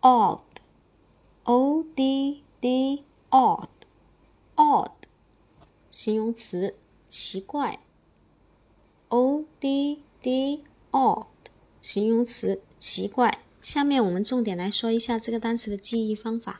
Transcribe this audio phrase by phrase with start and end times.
[0.00, 3.70] odd，o d d，odd，odd，
[5.90, 6.76] 形容词，
[7.06, 7.80] 奇怪。
[9.08, 11.26] o d d，odd，
[11.82, 13.42] 形容词，奇怪。
[13.60, 16.58] 下面我们重点来说一下这个单词的记忆方法。